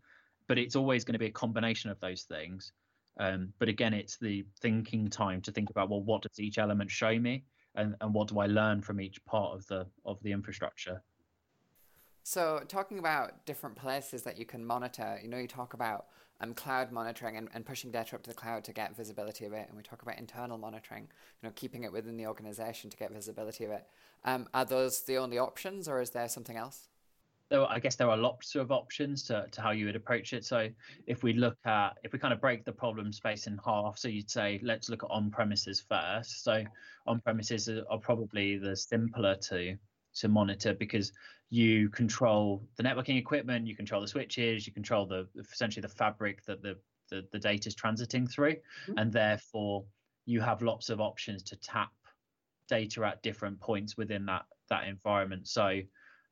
[0.49, 2.73] But it's always going to be a combination of those things.
[3.21, 6.91] Um, but again it's the thinking time to think about well what does each element
[6.91, 7.45] show me?
[7.77, 11.03] And, and what do i learn from each part of the of the infrastructure?
[12.27, 16.07] So, talking about different places that you can monitor, you know, you talk about
[16.45, 19.53] um, cloud monitoring and, and pushing data up to the cloud to get visibility of
[19.53, 21.09] it, and we talk about internal monitoring,
[21.43, 23.87] you know, keeping it within the organization to get visibility of it.
[24.25, 26.89] Um, are those the only options, or is there something else?
[27.51, 30.45] There, I guess there are lots of options to, to how you would approach it.
[30.45, 30.69] So
[31.07, 34.09] if we look at, if we kind of break the problem space in half, so
[34.09, 36.43] you'd say, let's look at on premises first.
[36.43, 36.65] So
[37.07, 39.77] on premises are, are probably the simpler to
[40.15, 41.13] to monitor because
[41.51, 46.45] you control the networking equipment, you control the switches, you control the essentially the fabric
[46.47, 46.77] that the
[47.11, 48.99] the, the data is transiting through, mm-hmm.
[48.99, 49.85] and therefore
[50.27, 51.93] you have lots of options to tap
[52.69, 55.47] data at different points within that that environment.
[55.47, 55.81] So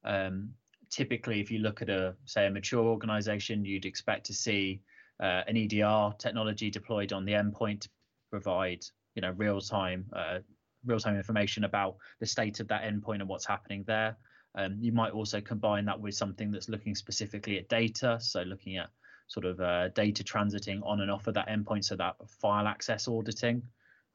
[0.05, 0.51] um,
[0.91, 4.81] typically, if you look at a say a mature organization, you'd expect to see
[5.21, 7.89] uh, an EDR technology deployed on the endpoint to
[8.31, 10.39] provide you know real time uh,
[10.85, 14.17] real time information about the state of that endpoint and what's happening there.
[14.55, 18.77] Um, you might also combine that with something that's looking specifically at data, so looking
[18.77, 18.91] at
[19.29, 23.09] sort of uh, data transiting on and off of that endpoint, so that file access
[23.09, 23.63] auditing.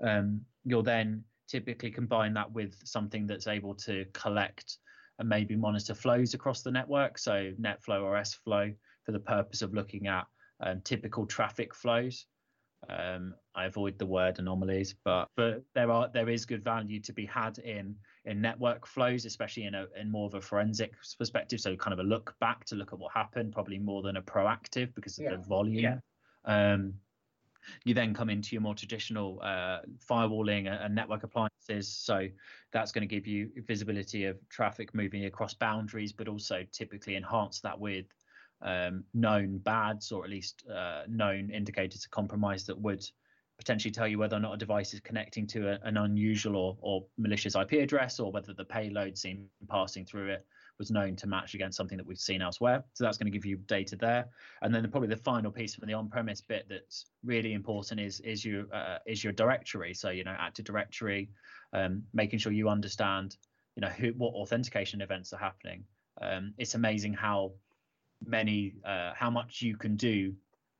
[0.02, 4.78] Um, you'll then typically combine that with something that's able to collect
[5.20, 9.74] and maybe monitor flows across the network, so NetFlow or SFlow, for the purpose of
[9.74, 10.28] looking at
[10.60, 12.26] um, typical traffic flows.
[12.90, 17.14] Um, I avoid the word anomalies, but but there are there is good value to
[17.14, 21.60] be had in in network flows, especially in a in more of a forensic perspective.
[21.60, 24.22] So kind of a look back to look at what happened, probably more than a
[24.22, 25.32] proactive because of yeah.
[25.32, 25.84] the volume.
[25.84, 25.98] Yeah.
[26.46, 26.94] Um,
[27.84, 31.92] you then come into your more traditional uh, firewalling and network appliances.
[31.92, 32.28] So
[32.72, 37.60] that's going to give you visibility of traffic moving across boundaries, but also typically enhance
[37.62, 38.06] that with
[38.62, 43.06] um, known bads or at least uh, known indicators of compromise that would
[43.58, 46.78] potentially tell you whether or not a device is connecting to a, an unusual or,
[46.82, 50.46] or malicious IP address or whether the payload seen passing through it
[50.78, 52.84] was known to match against something that we've seen elsewhere.
[52.94, 54.28] So that's going to give you data there.
[54.62, 58.20] And then the, probably the final piece from the on-premise bit that's really important is
[58.20, 59.94] is your uh, is your directory.
[59.94, 61.30] So you know Active Directory,
[61.74, 63.38] um, making sure you understand
[63.76, 65.84] you know who what authentication events are happening.
[66.22, 67.54] Um, it's amazing how
[68.26, 70.34] many uh, how much you can do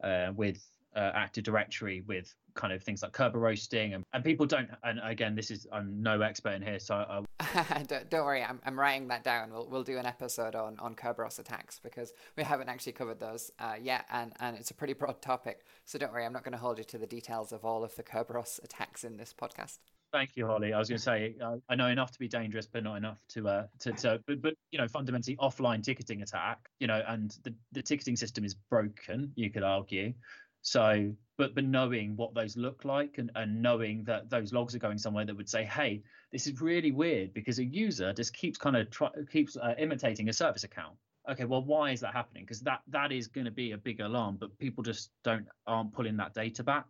[0.04, 0.64] uh, with
[0.96, 5.36] uh, Active Directory with kind of things like Kerberoasting and, and people don't and again
[5.36, 9.08] this is I'm no expert in here so I, don't, don't, worry I'm, I'm writing
[9.10, 9.52] that down.
[9.52, 13.52] We'll, we'll do an episode on on Kerberos attacks because we haven't actually covered those
[13.60, 15.66] uh, yet and and it's a pretty broad topic.
[15.86, 17.96] So don't worry I'm not going to hold you to the details of all of
[17.96, 19.78] the Kerberos attacks in this podcast
[20.14, 20.74] Thank you, Holly.
[20.74, 21.36] I was going to say
[21.70, 24.54] I, know enough to be dangerous, but not enough to uh to, to but, but
[24.72, 26.60] you know fundamentally offline ticketing attack.
[26.80, 29.34] You know, and the the ticketing system is broken.
[29.36, 30.14] You could argue.
[30.62, 34.80] So, but but knowing what those look like and and knowing that those logs are
[34.80, 38.58] going somewhere that would say, hey, this is really weird because a user just keeps
[38.58, 40.96] kind of try, keeps uh, imitating a service account
[41.30, 44.00] okay well why is that happening because that that is going to be a big
[44.00, 46.86] alarm but people just don't aren't pulling that data back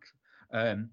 [0.53, 0.89] um,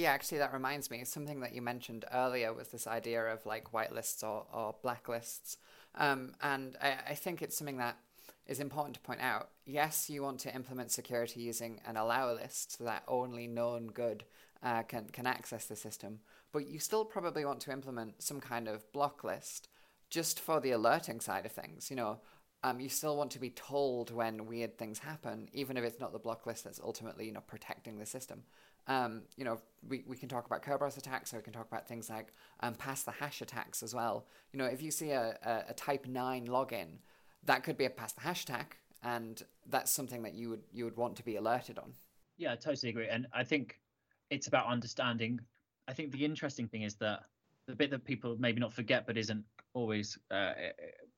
[0.00, 1.04] yeah, actually, that reminds me.
[1.04, 5.58] Something that you mentioned earlier was this idea of like whitelists or, or blacklists.
[5.94, 7.98] Um, and I, I think it's something that
[8.46, 9.50] is important to point out.
[9.66, 14.24] Yes, you want to implement security using an allow list so that only known good
[14.62, 18.68] uh, can, can access the system, but you still probably want to implement some kind
[18.68, 19.68] of block list
[20.08, 21.90] just for the alerting side of things.
[21.90, 22.20] You know,
[22.62, 26.12] um, you still want to be told when weird things happen, even if it's not
[26.12, 28.42] the block list that's ultimately you know protecting the system.
[28.86, 31.86] Um, you know, we, we can talk about Kerberos attacks, or we can talk about
[31.86, 34.26] things like um, pass the hash attacks as well.
[34.52, 36.98] You know, if you see a, a, a type 9 login,
[37.44, 40.84] that could be a pass the hash attack, and that's something that you would you
[40.84, 41.92] would want to be alerted on.
[42.36, 43.08] Yeah, I totally agree.
[43.08, 43.78] And I think
[44.30, 45.40] it's about understanding.
[45.88, 47.20] I think the interesting thing is that
[47.66, 49.44] the bit that people maybe not forget, but isn't
[49.74, 50.52] always uh,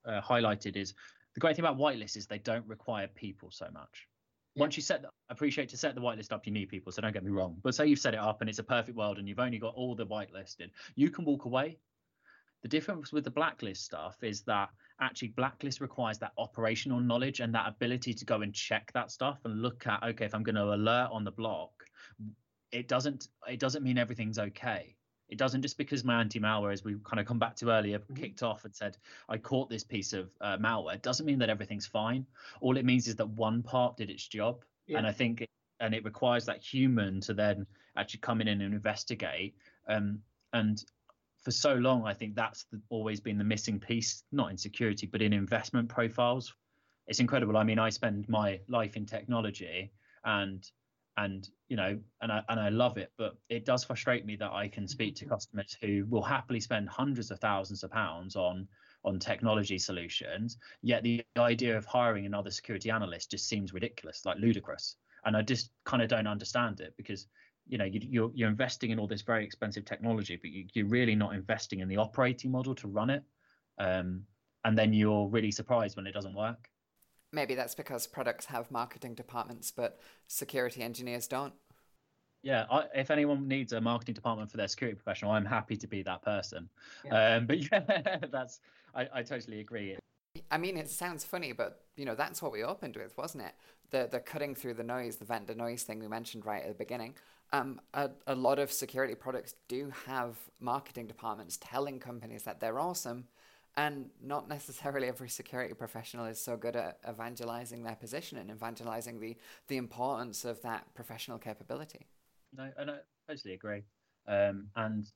[0.04, 0.94] uh, highlighted, is
[1.34, 4.08] the great thing about whitelists is they don't require people so much
[4.56, 6.92] once you set, the, appreciate to set the whitelist up, you need people.
[6.92, 7.56] So don't get me wrong.
[7.62, 9.74] But say you've set it up and it's a perfect world and you've only got
[9.74, 11.78] all the whitelisted, you can walk away.
[12.62, 14.68] The difference with the blacklist stuff is that
[15.00, 19.40] actually blacklist requires that operational knowledge and that ability to go and check that stuff
[19.44, 21.72] and look at okay if i'm going to alert on the block
[22.70, 24.94] it doesn't it doesn't mean everything's okay
[25.32, 28.16] it doesn't just because my anti-malware, as we kind of come back to earlier, mm-hmm.
[28.16, 28.98] kicked off and said
[29.30, 31.00] I caught this piece of uh, malware.
[31.00, 32.26] Doesn't mean that everything's fine.
[32.60, 34.98] All it means is that one part did its job, yeah.
[34.98, 35.46] and I think,
[35.80, 37.66] and it requires that human to then
[37.96, 39.56] actually come in and investigate.
[39.88, 40.18] Um,
[40.52, 40.84] and
[41.42, 45.06] for so long, I think that's the, always been the missing piece, not in security,
[45.06, 46.52] but in investment profiles.
[47.06, 47.56] It's incredible.
[47.56, 49.92] I mean, I spend my life in technology,
[50.24, 50.70] and
[51.16, 54.52] and you know and I and I love it but it does frustrate me that
[54.52, 58.66] I can speak to customers who will happily spend hundreds of thousands of pounds on
[59.04, 64.38] on technology solutions yet the idea of hiring another security analyst just seems ridiculous like
[64.38, 64.96] ludicrous.
[65.24, 67.28] And I just kind of don't understand it because
[67.68, 70.66] you know you, are you're, you're investing in all this very expensive technology but you,
[70.74, 73.22] you're really not investing in the operating model to run it.
[73.78, 74.22] Um,
[74.64, 76.68] and then you're really surprised when it doesn't work
[77.32, 81.54] maybe that's because products have marketing departments, but security engineers don't.
[82.42, 85.86] Yeah, I, if anyone needs a marketing department for their security professional, I'm happy to
[85.86, 86.68] be that person.
[87.04, 87.36] Yeah.
[87.36, 88.60] Um, but yeah, that's
[88.94, 89.96] I, I totally agree.
[90.50, 93.54] I mean, it sounds funny, but you know that's what we opened with, wasn't it?
[93.90, 96.74] The the cutting through the noise, the vendor noise thing we mentioned right at the
[96.74, 97.14] beginning.
[97.54, 102.80] Um, a, a lot of security products do have marketing departments telling companies that they're
[102.80, 103.28] awesome,
[103.76, 109.18] and not necessarily every security professional is so good at evangelizing their position and evangelizing
[109.18, 109.36] the,
[109.68, 112.06] the importance of that professional capability.
[112.56, 112.96] No, and I
[113.28, 113.82] totally agree.
[114.28, 115.06] Um, and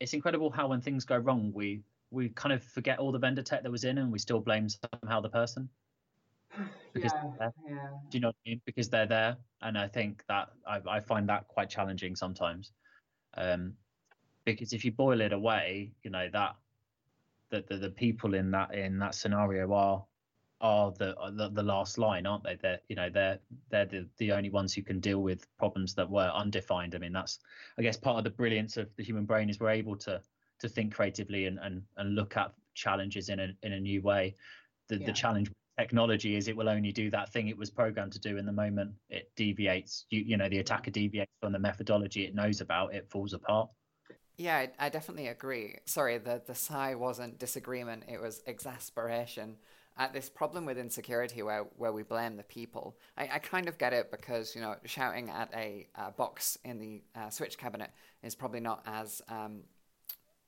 [0.00, 3.42] it's incredible how when things go wrong, we we kind of forget all the vendor
[3.42, 5.68] tech that was in, and we still blame somehow the person.
[6.94, 7.76] Because yeah, yeah.
[8.10, 8.60] Do you know what I mean?
[8.64, 12.72] Because they're there, and I think that I, I find that quite challenging sometimes.
[13.36, 13.74] Um,
[14.46, 16.56] because if you boil it away, you know that
[17.50, 20.04] the, the, the people in that in that scenario are
[20.60, 22.56] are the, uh, the, the last line, aren't they?
[22.56, 23.38] They're you know they're
[23.70, 26.94] they're the, the only ones who can deal with problems that were undefined.
[26.94, 27.38] I mean that's
[27.78, 30.20] I guess part of the brilliance of the human brain is we're able to
[30.60, 34.34] to think creatively and and, and look at challenges in a in a new way.
[34.88, 35.06] The yeah.
[35.06, 38.18] the challenge with technology is it will only do that thing it was programmed to
[38.18, 40.06] do in the moment it deviates.
[40.10, 42.94] You you know the attacker deviates from the methodology it knows about.
[42.94, 43.70] It falls apart.
[44.38, 45.78] Yeah, I, I, definitely agree.
[45.84, 49.56] Sorry, the, the sigh wasn't disagreement, it was exasperation
[49.98, 52.96] at this problem with insecurity where, where we blame the people.
[53.16, 56.78] I, I kind of get it because, you know, shouting at a uh, box in
[56.78, 57.90] the uh, switch cabinet
[58.22, 59.62] is probably not as, um,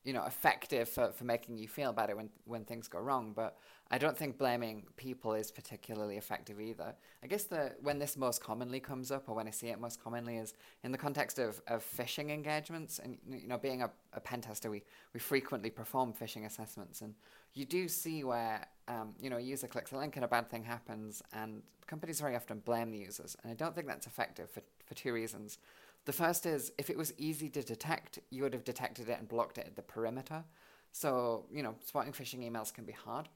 [0.05, 3.33] you know, effective for, for making you feel better when, when things go wrong.
[3.35, 3.57] But
[3.93, 6.95] I don't think blaming people is particularly effective either.
[7.25, 10.03] I guess the when this most commonly comes up, or when I see it most
[10.03, 13.01] commonly, is in the context of, of phishing engagements.
[13.01, 17.15] And you know, being a, a pen tester, we, we frequently perform phishing assessments, and
[17.55, 20.49] you do see where um, you know a user clicks a link and a bad
[20.51, 23.37] thing happens, and companies very often blame the users.
[23.43, 25.59] And I don't think that's effective for for two reasons.
[26.05, 29.29] The first is if it was easy to detect, you would have detected it and
[29.29, 30.45] blocked it at the perimeter.
[30.93, 33.29] So you know, spotting phishing emails can be hard.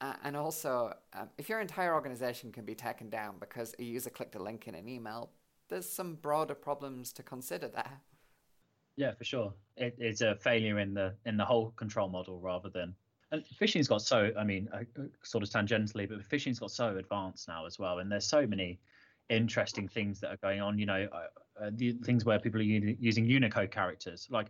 [0.00, 4.10] Uh, and also, um, if your entire organization can be taken down because a user
[4.10, 5.30] clicked a link in an email,
[5.68, 8.00] there's some broader problems to consider there.
[8.96, 9.52] Yeah, for sure.
[9.76, 12.94] It, it's a failure in the in the whole control model rather than.
[13.30, 14.84] And phishing's got so, I mean, uh,
[15.22, 18.80] sort of tangentially, but phishing's got so advanced now as well, and there's so many
[19.28, 20.78] interesting things that are going on.
[20.78, 24.26] You know, uh, uh, the things where people are using Unicode characters.
[24.30, 24.46] Like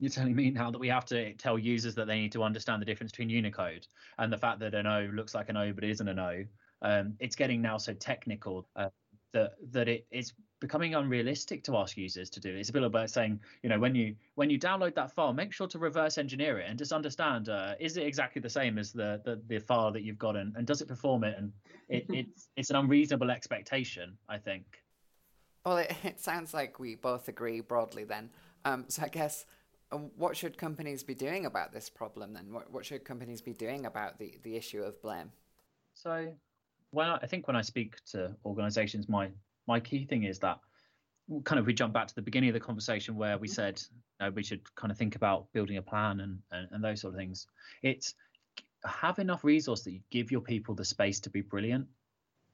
[0.00, 2.80] you're telling me now that we have to tell users that they need to understand
[2.80, 3.86] the difference between Unicode
[4.18, 6.44] and the fact that an O looks like an O but isn't an O.
[6.82, 8.88] Um, it's getting now so technical uh,
[9.34, 12.54] that that it, it's becoming unrealistic to ask users to do.
[12.54, 15.52] It's a bit about saying, you know, when you when you download that file, make
[15.52, 18.92] sure to reverse engineer it and just understand uh, is it exactly the same as
[18.92, 21.36] the, the the file that you've got and, and does it perform it?
[21.36, 21.52] And
[21.90, 24.64] it, it's it's an unreasonable expectation, I think.
[25.66, 28.30] Well, it, it sounds like we both agree broadly then.
[28.64, 29.44] Um, so I guess
[30.16, 32.52] what should companies be doing about this problem then?
[32.52, 35.30] What, what should companies be doing about the, the issue of blame?
[35.94, 36.32] So,
[36.92, 39.30] well, I think when I speak to organizations, my,
[39.66, 40.60] my key thing is that
[41.44, 43.54] kind of we jump back to the beginning of the conversation where we mm-hmm.
[43.54, 43.82] said
[44.20, 47.00] you know, we should kind of think about building a plan and, and, and those
[47.00, 47.46] sort of things.
[47.82, 48.14] It's
[48.84, 51.86] have enough resource that you give your people the space to be brilliant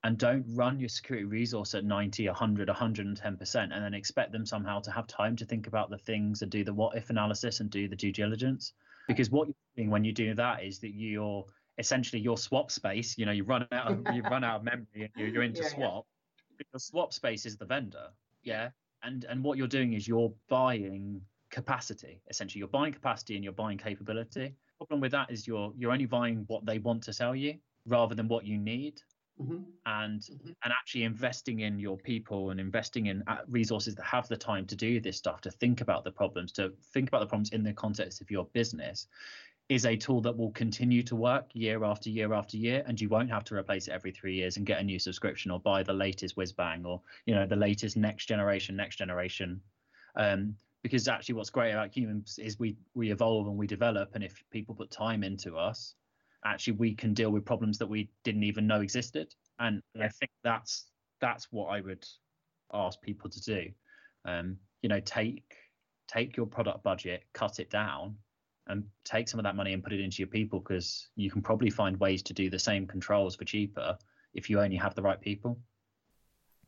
[0.05, 4.81] and don't run your security resource at 90 100 110% and then expect them somehow
[4.81, 7.71] to have time to think about the things and do the what if analysis and
[7.71, 8.73] do the due diligence.
[9.09, 11.45] Because what you're doing when you do that is that you're
[11.79, 14.87] essentially your swap space you know you run out of you run out of memory
[14.95, 16.07] and you're, you're into yeah, swap
[16.59, 16.65] yeah.
[16.73, 18.09] your swap space is the vendor
[18.47, 18.71] yeah?
[19.03, 22.61] And and what you're doing is you're buying capacity essentially.
[22.61, 24.55] You're buying capacity and you're buying capability.
[24.79, 27.57] The problem with that is you're you're only buying what they want to sell you
[27.87, 29.03] rather than what you need
[29.41, 29.59] Mm-hmm.
[29.85, 30.49] and mm-hmm.
[30.65, 34.65] and actually investing in your people and investing in uh, resources that have the time
[34.65, 37.63] to do this stuff to think about the problems to think about the problems in
[37.63, 39.09] the context of your business
[39.69, 43.11] is a tool that will continue to work year after year after year and you
[43.11, 45.83] won't have to replace it every three years and get a new subscription or buy
[45.83, 49.61] the latest whiz bang or you know the latest next generation next generation
[50.17, 54.25] um, because actually what's great about humans is we we evolve and we develop and
[54.25, 55.95] if people put time into us
[56.47, 60.31] actually we can deal with problems that we didn't even know existed and i think
[60.45, 60.87] that's
[61.21, 62.07] that's what i would
[62.73, 63.71] ask people to do.
[64.25, 65.55] Um, you know, take
[66.09, 68.17] take your product budget, cut it down,
[68.69, 71.43] and take some of that money and put it into your people because you can
[71.43, 73.99] probably find ways to do the same controls for cheaper
[74.35, 75.59] if you only have the right people.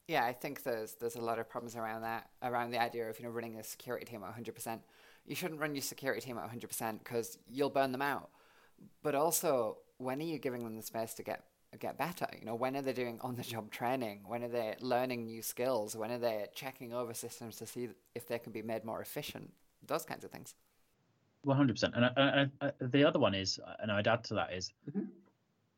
[0.09, 3.19] Yeah, I think there's there's a lot of problems around that, around the idea of
[3.19, 4.81] you know running a security team at 100%.
[5.27, 8.31] You shouldn't run your security team at 100% because you'll burn them out.
[9.03, 11.45] But also, when are you giving them the space to get
[11.79, 12.27] get better?
[12.39, 14.23] You know, when are they doing on the job training?
[14.27, 15.97] When are they learning new skills?
[15.97, 19.53] When are they checking over systems to see if they can be made more efficient?
[19.87, 20.55] Those kinds of things.
[21.43, 21.95] One hundred percent.
[21.97, 22.51] And
[22.81, 25.05] the other one is, and I'd add to that is mm-hmm.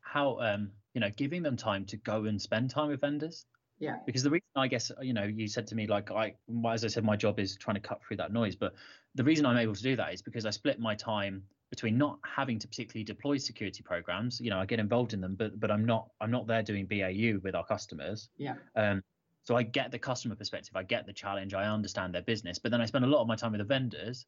[0.01, 3.45] how um, you know giving them time to go and spend time with vendors.
[3.79, 3.97] Yeah.
[4.05, 6.35] Because the reason I guess you know you said to me like I
[6.69, 8.73] as I said my job is trying to cut through that noise, but
[9.15, 12.19] the reason I'm able to do that is because I split my time between not
[12.23, 14.39] having to particularly deploy security programs.
[14.39, 16.85] You know, I get involved in them, but but I'm not I'm not there doing
[16.85, 18.29] BAU with our customers.
[18.37, 18.55] Yeah.
[18.75, 19.01] Um,
[19.43, 22.69] so I get the customer perspective, I get the challenge, I understand their business, but
[22.69, 24.23] then I spend a lot of my time with the vendors,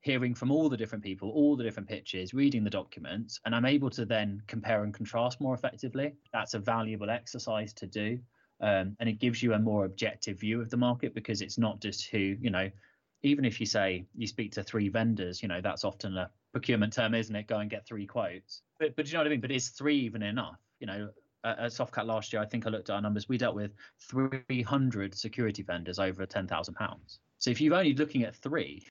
[0.00, 3.64] hearing from all the different people, all the different pitches, reading the documents, and I'm
[3.64, 6.14] able to then compare and contrast more effectively.
[6.32, 8.18] That's a valuable exercise to do.
[8.60, 11.80] Um, and it gives you a more objective view of the market because it's not
[11.80, 12.70] just who you know
[13.22, 16.94] even if you say you speak to three vendors you know that's often a procurement
[16.94, 17.46] term isn't it?
[17.46, 18.62] Go and get three quotes.
[18.80, 19.42] But, but you know what i mean?
[19.42, 20.58] But is three even enough?
[20.80, 21.10] You know
[21.44, 23.28] at Softcat last year i think i looked at our numbers.
[23.28, 23.72] We dealt with
[24.08, 27.20] 300 security vendors over 10000 pounds.
[27.38, 28.86] So if you're only looking at three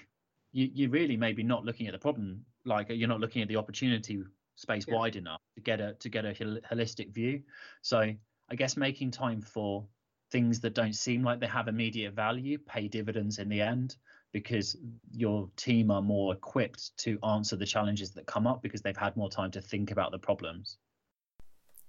[0.52, 3.58] you, you really maybe not looking at the problem like you're not looking at the
[3.58, 4.24] opportunity
[4.56, 4.96] space yeah.
[4.96, 6.34] wide enough to get a to get a
[6.72, 7.42] holistic view.
[7.82, 8.14] So
[8.50, 9.86] I guess making time for
[10.32, 13.96] things that don't seem like they have immediate value pay dividends in the end
[14.36, 14.76] because
[15.14, 19.16] your team are more equipped to answer the challenges that come up because they've had
[19.16, 20.78] more time to think about the problems.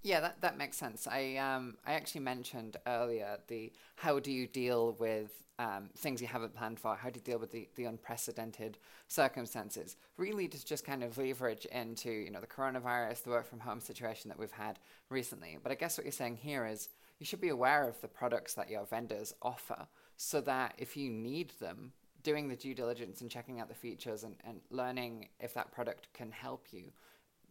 [0.01, 1.07] Yeah, that, that makes sense.
[1.07, 6.27] I um I actually mentioned earlier the how do you deal with um, things you
[6.27, 6.95] haven't planned for?
[6.95, 8.77] How do you deal with the, the unprecedented
[9.09, 9.97] circumstances?
[10.15, 13.81] Really, to just kind of leverage into you know the coronavirus, the work from home
[13.81, 14.79] situation that we've had
[15.09, 15.57] recently.
[15.61, 16.87] But I guess what you're saying here is
[17.19, 21.09] you should be aware of the products that your vendors offer, so that if you
[21.09, 21.91] need them,
[22.27, 26.09] doing the due diligence and checking out the features and, and learning if that product
[26.13, 26.83] can help you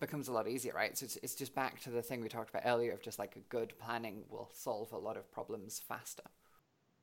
[0.01, 0.99] becomes a lot easier, right?
[0.99, 3.37] So it's, it's just back to the thing we talked about earlier of just like
[3.37, 6.25] a good planning will solve a lot of problems faster.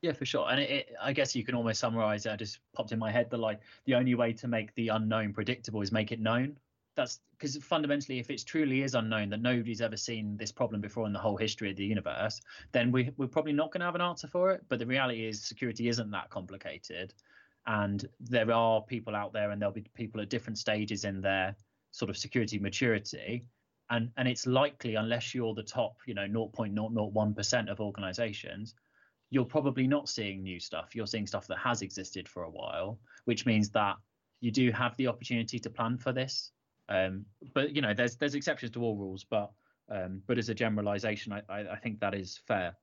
[0.03, 0.47] Yeah, for sure.
[0.51, 2.28] And it, it, I guess you can almost summarize.
[2.28, 5.34] I just popped in my head that like the only way to make the unknown
[5.34, 6.55] predictable is make it known.
[6.95, 11.07] That's because fundamentally, if it truly is unknown that nobody's ever seen this problem before
[11.07, 12.39] in the whole history of the universe,
[12.71, 14.61] then we, we're probably not going to have an answer for it.
[14.69, 17.15] But the reality is, security isn't that complicated.
[17.66, 21.55] And there are people out there, and there'll be people at different stages in their
[21.91, 23.45] sort of security maturity.
[23.89, 28.76] And and it's likely unless you're the top you know 0.001% of organizations
[29.30, 30.93] you're probably not seeing new stuff.
[30.93, 33.95] You're seeing stuff that has existed for a while which means that
[34.41, 36.51] you do have the opportunity to plan for this.
[36.89, 39.51] Um, but you know there's there's exceptions to all rules but
[39.89, 42.76] um, but as a generalization I, I, I think that is fair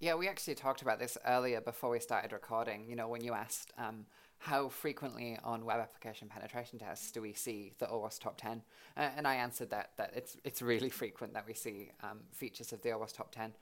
[0.00, 3.32] yeah we actually talked about this earlier before we started recording you know when you
[3.32, 4.06] asked um,
[4.38, 8.62] how frequently on web application penetration tests do we see the OWASP top 10?
[8.96, 12.72] Uh, and I answered that that it's it's really frequent that we see um, features
[12.72, 13.52] of the OWASP top 10.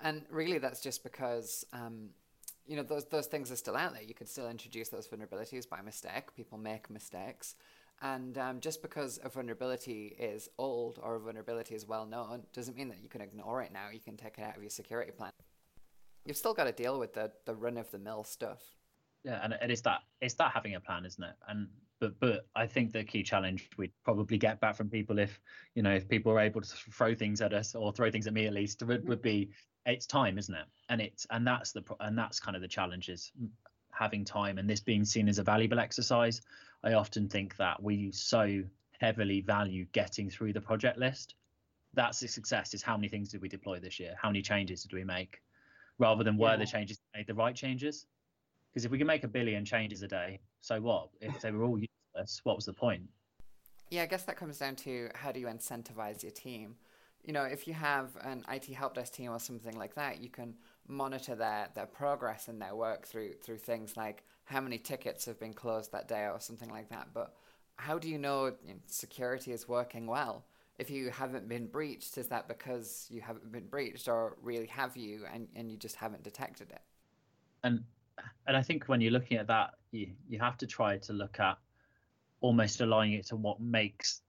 [0.00, 2.10] And really that's just because um,
[2.66, 4.02] you know those those things are still out there.
[4.02, 6.34] You could still introduce those vulnerabilities by mistake.
[6.34, 7.54] People make mistakes.
[8.02, 12.74] And um, just because a vulnerability is old or a vulnerability is well known doesn't
[12.74, 13.88] mean that you can ignore it now.
[13.92, 15.32] You can take it out of your security plan.
[16.24, 18.60] You've still got to deal with the, the run of the mill stuff
[19.24, 21.34] yeah, and, and it's that it's that having a plan, isn't it?
[21.48, 21.68] And
[21.98, 25.40] but but I think the key challenge we'd probably get back from people if
[25.74, 28.32] you know if people are able to throw things at us or throw things at
[28.32, 29.50] me at least would, would be
[29.86, 30.66] it's time, isn't it?
[30.88, 33.32] And it's and that's the and that's kind of the challenge is
[33.92, 36.40] having time and this being seen as a valuable exercise.
[36.82, 38.62] I often think that we so
[38.98, 41.34] heavily value getting through the project list.
[41.92, 42.72] That's the success.
[42.72, 44.14] Is how many things did we deploy this year?
[44.20, 45.42] How many changes did we make?
[46.00, 46.56] Rather than were yeah.
[46.56, 48.06] the changes made the right changes?
[48.72, 51.10] Because if we can make a billion changes a day, so what?
[51.20, 53.02] If they were all useless, what was the point?
[53.90, 56.76] Yeah, I guess that comes down to how do you incentivize your team?
[57.22, 60.30] You know, if you have an IT help desk team or something like that, you
[60.30, 60.54] can
[60.88, 65.38] monitor their, their progress and their work through through things like how many tickets have
[65.38, 67.08] been closed that day or something like that.
[67.12, 67.34] But
[67.76, 70.46] how do you know, you know security is working well?
[70.80, 74.96] If you haven't been breached, is that because you haven't been breached, or really have
[74.96, 76.80] you and, and you just haven't detected it?
[77.62, 77.84] And
[78.46, 81.38] and I think when you're looking at that, you you have to try to look
[81.38, 81.58] at
[82.40, 84.22] almost aligning it to what makes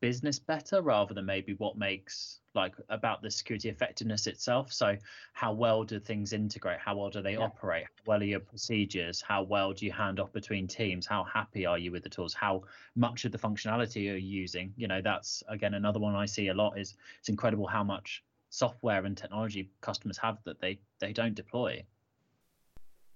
[0.00, 4.72] business better rather than maybe what makes like about the security effectiveness itself?
[4.72, 4.96] So
[5.32, 6.80] how well do things integrate?
[6.80, 7.40] How well do they yeah.
[7.44, 7.84] operate?
[7.84, 9.20] How well are your procedures?
[9.20, 11.06] How well do you hand off between teams?
[11.06, 12.34] How happy are you with the tools?
[12.34, 12.62] How
[12.96, 14.72] much of the functionality are you using?
[14.76, 18.22] You know that's again another one i see a lot is it's incredible how much
[18.50, 21.82] software and technology customers have that they they don't deploy.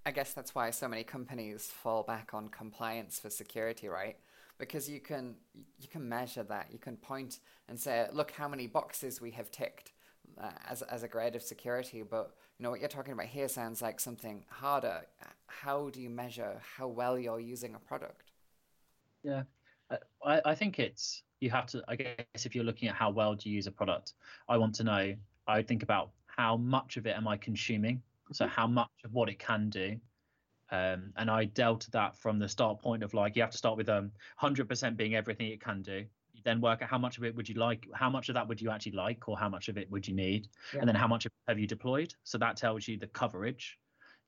[0.05, 4.17] I guess that's why so many companies fall back on compliance for security right
[4.57, 5.35] because you can
[5.79, 6.67] you can measure that.
[6.71, 9.93] You can point and say, look how many boxes we have ticked
[10.41, 12.03] uh, as as a grade of security.
[12.03, 15.01] But you know what you're talking about here sounds like something harder.
[15.47, 18.31] How do you measure how well you're using a product?
[19.23, 19.43] Yeah,
[20.23, 21.83] I, I think it's you have to.
[21.87, 24.13] I guess if you're looking at how well do you use a product,
[24.47, 25.15] I want to know.
[25.47, 28.01] I would think about how much of it am I consuming.
[28.31, 29.99] So how much of what it can do
[30.75, 33.77] um, and I dealt that from the start point of like you have to start
[33.77, 34.11] with um
[34.41, 36.05] 100% being everything it can do.
[36.33, 38.47] You then work out how much of it would you like, how much of that
[38.47, 40.79] would you actually like, or how much of it would you need, yeah.
[40.79, 42.13] and then how much have you deployed.
[42.23, 43.77] So that tells you the coverage.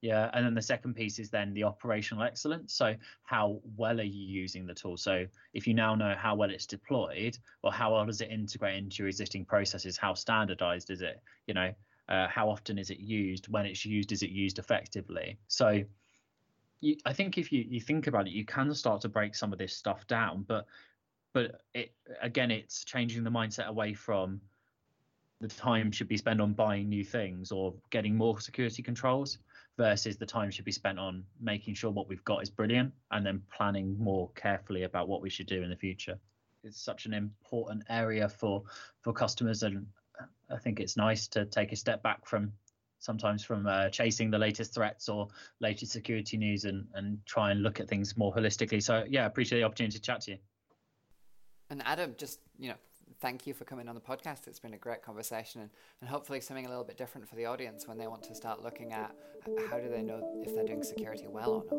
[0.02, 2.74] Yeah, and then the second piece is then the operational excellence.
[2.76, 4.96] So how well are you using the tool?
[4.96, 8.78] So if you now know how well it's deployed, well, how well does it integrate
[8.78, 9.98] into your existing processes?
[9.98, 11.20] How standardized is it?
[11.48, 11.74] You know,
[12.10, 13.48] uh, how often is it used?
[13.48, 15.40] When it's used, is it used effectively?
[15.48, 15.84] So
[16.82, 19.52] you, I think if you, you think about it, you can start to break some
[19.52, 20.66] of this stuff down, but
[21.34, 24.42] but it again, it's changing the mindset away from
[25.40, 29.38] the time should be spent on buying new things or getting more security controls
[29.78, 33.24] versus the time should be spent on making sure what we've got is brilliant and
[33.24, 36.18] then planning more carefully about what we should do in the future.
[36.64, 38.64] It's such an important area for
[39.02, 39.86] for customers and
[40.50, 42.52] I think it's nice to take a step back from
[43.00, 45.28] sometimes from uh, chasing the latest threats or
[45.60, 48.82] latest security news and, and try and look at things more holistically.
[48.82, 50.38] So yeah, appreciate the opportunity to chat to you.
[51.70, 52.76] And Adam, just you know,
[53.20, 54.48] thank you for coming on the podcast.
[54.48, 55.70] It's been a great conversation and,
[56.02, 58.64] and hopefully something a little bit different for the audience when they want to start
[58.64, 59.12] looking at
[59.70, 61.78] how do they know if they're doing security well or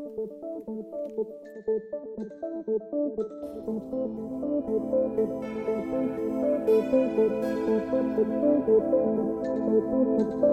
[10.41, 10.49] not.